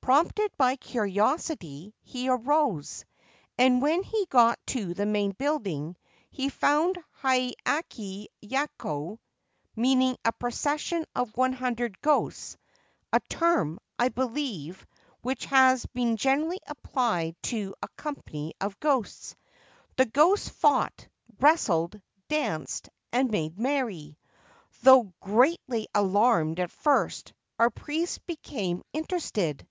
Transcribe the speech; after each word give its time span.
Prompted 0.00 0.50
by 0.56 0.76
curiosity, 0.76 1.94
he 2.00 2.30
arose; 2.30 3.04
and 3.58 3.82
when 3.82 4.02
he 4.02 4.24
got 4.30 4.58
to 4.68 4.94
the 4.94 5.04
main 5.04 5.32
building 5.32 5.94
he 6.30 6.48
found 6.48 6.96
Hiyakki 7.22 8.28
Yako 8.42 9.18
(meaning 9.76 10.16
a 10.24 10.32
procession 10.32 11.04
of 11.14 11.36
one 11.36 11.52
hundred 11.52 12.00
ghosts)— 12.00 12.56
a 13.12 13.20
term, 13.28 13.78
I 13.98 14.08
believe, 14.08 14.86
which 15.20 15.44
had 15.44 15.82
been 15.92 16.16
generally 16.16 16.60
applied 16.66 17.36
to 17.42 17.74
a 17.82 17.88
company 17.88 18.54
of 18.62 18.80
ghosts. 18.80 19.36
The 19.98 20.06
ghosts 20.06 20.48
fought, 20.48 21.06
wrestled, 21.38 22.00
danced, 22.30 22.88
and 23.12 23.30
made 23.30 23.58
merry. 23.58 24.16
Though 24.82 25.12
greatly 25.20 25.86
alarmed 25.94 26.60
at 26.60 26.70
first, 26.70 27.34
our 27.58 27.68
priest 27.68 28.26
became 28.26 28.80
interested. 28.94 29.68